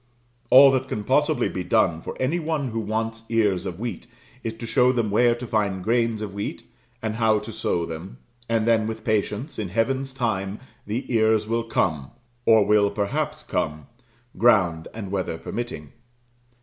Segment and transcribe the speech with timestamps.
[0.49, 4.07] All that can possibly be done for any one who wants ears of wheat
[4.43, 6.63] is to show them where to find grains of wheat,
[7.03, 8.17] and how to sow them,
[8.49, 12.09] and then, with patience, in Heaven's time, the ears will come
[12.47, 13.85] or will perhaps come
[14.39, 15.91] ground and weather permitting.